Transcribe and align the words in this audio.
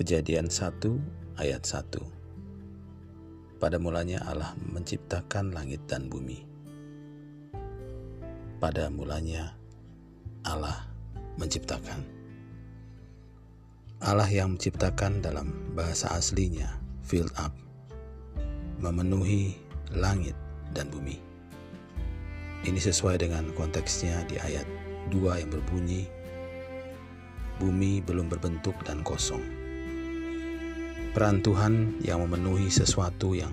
Kejadian 0.00 0.48
1 0.48 0.80
ayat 1.36 1.60
1 1.60 3.60
Pada 3.60 3.76
mulanya 3.76 4.24
Allah 4.24 4.56
menciptakan 4.56 5.52
langit 5.52 5.84
dan 5.84 6.08
bumi. 6.08 6.40
Pada 8.56 8.88
mulanya 8.88 9.52
Allah 10.40 10.88
menciptakan. 11.36 12.00
Allah 14.00 14.24
yang 14.32 14.56
menciptakan 14.56 15.20
dalam 15.20 15.76
bahasa 15.76 16.08
aslinya 16.16 16.80
filled 17.04 17.36
up, 17.36 17.52
memenuhi 18.80 19.52
langit 19.92 20.32
dan 20.72 20.88
bumi. 20.88 21.20
Ini 22.64 22.80
sesuai 22.80 23.20
dengan 23.20 23.52
konteksnya 23.52 24.24
di 24.32 24.40
ayat 24.40 24.64
2 25.12 25.44
yang 25.44 25.52
berbunyi, 25.52 26.08
Bumi 27.60 28.00
belum 28.00 28.32
berbentuk 28.32 28.72
dan 28.88 29.04
kosong 29.04 29.59
Peran 31.10 31.42
Tuhan 31.42 31.98
yang 32.06 32.22
memenuhi 32.22 32.70
sesuatu 32.70 33.34
yang 33.34 33.50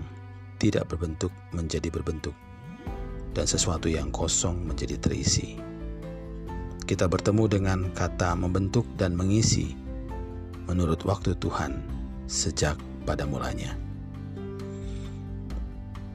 tidak 0.62 0.94
berbentuk 0.94 1.34
menjadi 1.50 1.90
berbentuk, 1.90 2.38
dan 3.34 3.50
sesuatu 3.50 3.90
yang 3.90 4.14
kosong 4.14 4.62
menjadi 4.62 5.02
terisi. 5.02 5.58
Kita 6.86 7.10
bertemu 7.10 7.44
dengan 7.50 7.80
kata 7.98 8.38
membentuk 8.38 8.86
dan 8.94 9.18
mengisi 9.18 9.74
menurut 10.70 11.02
waktu 11.02 11.34
Tuhan 11.42 11.82
sejak 12.30 12.78
pada 13.10 13.26
mulanya. 13.26 13.74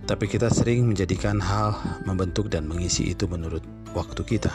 Tapi 0.06 0.30
kita 0.30 0.46
sering 0.46 0.86
menjadikan 0.86 1.42
hal 1.42 1.74
membentuk 2.06 2.54
dan 2.54 2.70
mengisi 2.70 3.10
itu 3.10 3.26
menurut 3.26 3.66
waktu 3.98 4.22
kita. 4.22 4.54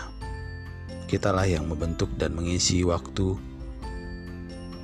Kitalah 1.11 1.47
yang 1.51 1.67
membentuk 1.67 2.11
dan 2.15 2.31
mengisi 2.31 2.83
waktu 2.87 3.35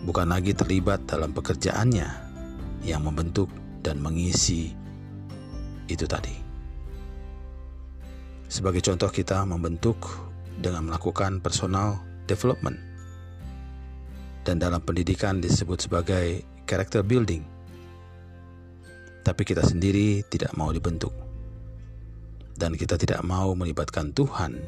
bukan 0.04 0.28
lagi 0.28 0.52
terlibat 0.52 1.08
dalam 1.08 1.32
pekerjaannya 1.32 2.08
yang 2.84 3.02
membentuk 3.08 3.48
dan 3.80 4.00
mengisi 4.04 4.76
itu 5.88 6.04
tadi. 6.08 6.36
Sebagai 8.52 8.84
contoh 8.86 9.10
kita 9.10 9.42
membentuk 9.48 9.98
dengan 10.60 10.86
melakukan 10.86 11.42
personal 11.42 11.98
development 12.30 12.78
dan 14.44 14.60
dalam 14.60 14.84
pendidikan 14.84 15.40
disebut 15.40 15.88
sebagai 15.88 16.44
character 16.68 17.02
building. 17.02 17.44
Tapi 19.24 19.42
kita 19.48 19.64
sendiri 19.64 20.22
tidak 20.28 20.52
mau 20.60 20.70
dibentuk. 20.76 21.16
Dan 22.54 22.78
kita 22.78 23.00
tidak 23.00 23.24
mau 23.26 23.56
melibatkan 23.58 24.14
Tuhan 24.14 24.62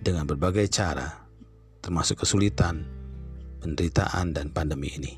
dengan 0.00 0.24
berbagai 0.24 0.64
cara, 0.72 1.12
termasuk 1.84 2.24
kesulitan, 2.24 3.01
penderitaan 3.62 4.34
dan 4.34 4.50
pandemi 4.50 4.90
ini. 4.90 5.12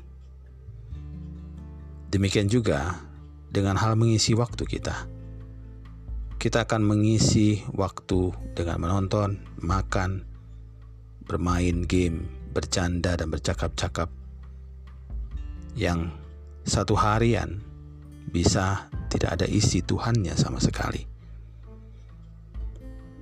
Demikian 2.13 2.47
juga 2.47 3.01
dengan 3.49 3.75
hal 3.75 3.97
mengisi 3.97 4.37
waktu 4.37 4.63
kita. 4.63 5.09
Kita 6.37 6.63
akan 6.69 6.85
mengisi 6.85 7.65
waktu 7.73 8.29
dengan 8.53 8.85
menonton, 8.85 9.41
makan, 9.65 10.21
bermain 11.25 11.81
game, 11.89 12.29
bercanda 12.53 13.17
dan 13.17 13.33
bercakap-cakap 13.33 14.13
yang 15.75 16.13
satu 16.63 16.93
harian 16.95 17.59
bisa 18.29 18.87
tidak 19.09 19.41
ada 19.41 19.47
isi 19.49 19.81
Tuhannya 19.83 20.37
sama 20.37 20.61
sekali. 20.61 21.03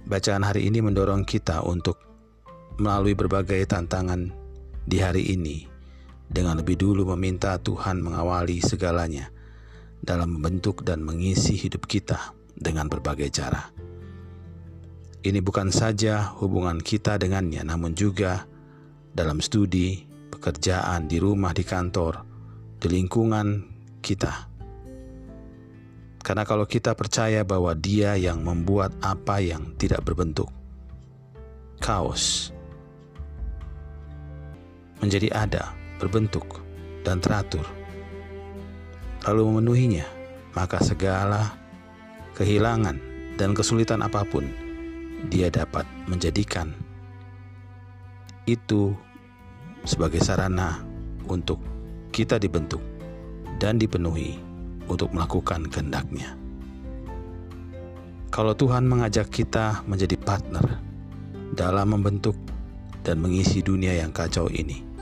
Bacaan 0.04 0.44
hari 0.44 0.68
ini 0.68 0.84
mendorong 0.84 1.24
kita 1.24 1.64
untuk 1.64 1.96
melalui 2.78 3.16
berbagai 3.16 3.64
tantangan 3.66 4.43
di 4.84 5.00
hari 5.00 5.32
ini 5.32 5.68
dengan 6.28 6.60
lebih 6.60 6.80
dulu 6.80 7.14
meminta 7.16 7.56
Tuhan 7.60 8.02
mengawali 8.02 8.60
segalanya 8.60 9.30
dalam 10.04 10.36
membentuk 10.36 10.84
dan 10.84 11.00
mengisi 11.00 11.56
hidup 11.56 11.88
kita 11.88 12.36
dengan 12.54 12.92
berbagai 12.92 13.32
cara. 13.32 13.72
Ini 15.24 15.40
bukan 15.40 15.72
saja 15.72 16.36
hubungan 16.36 16.84
kita 16.84 17.16
dengannya, 17.16 17.64
namun 17.64 17.96
juga 17.96 18.44
dalam 19.16 19.40
studi, 19.40 20.04
pekerjaan, 20.28 21.08
di 21.08 21.16
rumah, 21.24 21.56
di 21.56 21.64
kantor, 21.64 22.28
di 22.76 22.88
lingkungan 22.92 23.48
kita. 24.04 24.52
Karena 26.24 26.44
kalau 26.44 26.68
kita 26.68 26.96
percaya 26.96 27.44
bahwa 27.48 27.72
Dia 27.76 28.16
yang 28.20 28.44
membuat 28.44 28.96
apa 29.00 29.40
yang 29.40 29.76
tidak 29.80 30.04
berbentuk, 30.04 30.52
kaos, 31.80 32.53
menjadi 35.04 35.28
ada, 35.36 35.76
berbentuk, 36.00 36.64
dan 37.04 37.20
teratur, 37.20 37.68
lalu 39.28 39.52
memenuhinya, 39.52 40.08
maka 40.56 40.80
segala 40.80 41.60
kehilangan 42.40 42.98
dan 43.36 43.52
kesulitan 43.52 44.00
apa 44.00 44.24
pun 44.24 44.48
dia 45.28 45.52
dapat 45.52 45.84
menjadikan 46.08 46.72
itu 48.44 48.92
sebagai 49.88 50.20
sarana 50.20 50.84
untuk 51.28 51.60
kita 52.12 52.36
dibentuk 52.36 52.84
dan 53.60 53.80
dipenuhi 53.80 54.36
untuk 54.92 55.16
melakukan 55.16 55.68
kehendaknya. 55.72 56.36
Kalau 58.34 58.52
Tuhan 58.58 58.90
mengajak 58.90 59.30
kita 59.30 59.86
menjadi 59.88 60.18
partner 60.20 60.82
dalam 61.54 61.96
membentuk 61.96 62.36
dan 63.06 63.22
mengisi 63.22 63.62
dunia 63.62 63.94
yang 63.96 64.10
kacau 64.10 64.50
ini, 64.50 64.93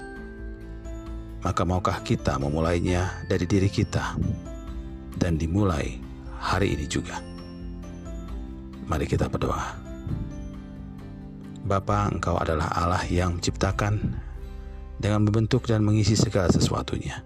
maka 1.41 1.65
maukah 1.65 2.05
kita 2.05 2.37
memulainya 2.37 3.25
dari 3.25 3.49
diri 3.49 3.69
kita 3.69 4.13
dan 5.17 5.41
dimulai 5.41 5.97
hari 6.37 6.77
ini 6.77 6.85
juga? 6.85 7.17
Mari 8.85 9.05
kita 9.09 9.25
berdoa. 9.25 9.77
Bapa, 11.61 12.09
Engkau 12.09 12.37
adalah 12.37 12.69
Allah 12.73 13.05
yang 13.05 13.37
menciptakan 13.37 13.97
dengan 15.01 15.25
membentuk 15.25 15.65
dan 15.65 15.81
mengisi 15.81 16.13
segala 16.13 16.49
sesuatunya. 16.49 17.25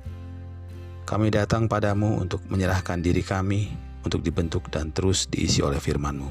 Kami 1.03 1.27
datang 1.31 1.67
padamu 1.67 2.19
untuk 2.19 2.43
menyerahkan 2.47 3.03
diri 3.03 3.21
kami 3.21 3.73
untuk 4.05 4.21
dibentuk 4.21 4.69
dan 4.69 4.93
terus 4.93 5.27
diisi 5.27 5.59
oleh 5.59 5.81
firman-Mu. 5.81 6.29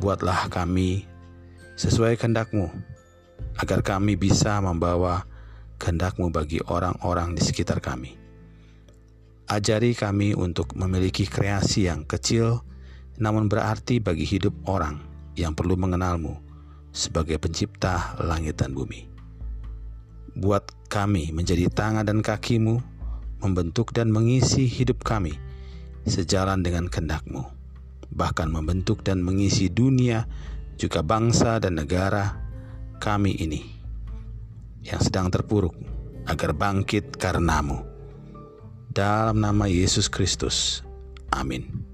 Buatlah 0.00 0.48
kami 0.48 1.04
sesuai 1.76 2.16
kehendak-Mu, 2.16 2.68
agar 3.60 3.80
kami 3.84 4.16
bisa 4.16 4.60
membawa 4.60 5.24
kehendakmu 5.76 6.32
bagi 6.32 6.60
orang-orang 6.66 7.36
di 7.36 7.42
sekitar 7.44 7.80
kami. 7.80 8.16
Ajari 9.46 9.94
kami 9.94 10.34
untuk 10.34 10.74
memiliki 10.74 11.22
kreasi 11.22 11.86
yang 11.86 12.02
kecil 12.02 12.66
namun 13.16 13.48
berarti 13.48 14.02
bagi 14.02 14.28
hidup 14.28 14.52
orang 14.68 15.00
yang 15.38 15.56
perlu 15.56 15.76
mengenalmu 15.76 16.36
sebagai 16.92 17.40
pencipta 17.40 18.16
langit 18.20 18.60
dan 18.60 18.76
bumi. 18.76 19.08
Buat 20.36 20.68
kami 20.92 21.32
menjadi 21.32 21.68
tangan 21.72 22.04
dan 22.04 22.20
kakimu, 22.20 22.80
membentuk 23.40 23.92
dan 23.96 24.12
mengisi 24.12 24.68
hidup 24.68 25.00
kami 25.00 25.32
sejalan 26.04 26.60
dengan 26.60 26.92
kehendakmu, 26.92 27.44
bahkan 28.12 28.52
membentuk 28.52 29.00
dan 29.00 29.24
mengisi 29.24 29.72
dunia, 29.72 30.28
juga 30.76 31.00
bangsa 31.00 31.56
dan 31.56 31.80
negara 31.80 32.36
kami 33.00 33.32
ini 33.40 33.75
yang 34.86 35.02
sedang 35.02 35.30
terpuruk 35.30 35.74
agar 36.26 36.54
bangkit 36.54 37.14
karenamu. 37.18 37.82
Dalam 38.90 39.42
nama 39.42 39.68
Yesus 39.68 40.08
Kristus. 40.10 40.82
Amin. 41.30 41.85